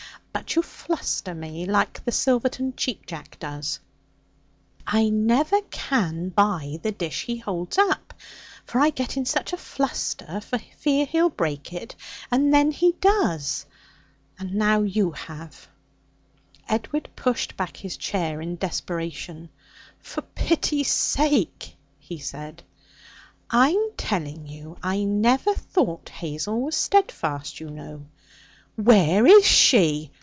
But 0.33 0.55
you 0.55 0.61
fluster 0.61 1.35
me 1.35 1.65
like 1.65 2.03
the 2.05 2.11
Silverton 2.11 2.73
Cheap 2.77 3.05
jack 3.05 3.37
does; 3.37 3.81
I 4.87 5.09
never 5.09 5.61
can 5.63 6.29
buy 6.29 6.79
the 6.81 6.91
dish 6.93 7.25
he 7.25 7.37
holds 7.37 7.77
up, 7.77 8.13
for 8.63 8.79
I 8.79 8.91
get 8.91 9.17
in 9.17 9.25
such 9.25 9.51
a 9.51 9.57
fluster 9.57 10.39
for 10.39 10.57
fear 10.57 11.05
he'll 11.05 11.29
break 11.29 11.73
it, 11.73 11.95
and 12.31 12.53
then 12.53 12.71
he 12.71 12.93
does. 13.01 13.65
And 14.39 14.55
now 14.55 14.83
you 14.83 15.11
have.' 15.11 15.67
Edward 16.67 17.09
pushed 17.17 17.57
back 17.57 17.77
his 17.77 17.97
chair 17.97 18.39
in 18.39 18.55
desperation. 18.55 19.49
'For 19.99 20.21
pity's 20.21 20.89
sake!' 20.91 21.75
he 21.99 22.19
said. 22.19 22.63
'I'm 23.51 23.91
telling 23.97 24.47
you. 24.47 24.77
I 24.81 25.03
never 25.03 25.53
thought 25.53 26.07
Hazel 26.07 26.61
was 26.61 26.77
steadfast, 26.77 27.59
you 27.59 27.69
know.' 27.69 28.05
'Where 28.75 29.27
is 29.27 29.45
she? 29.45 30.09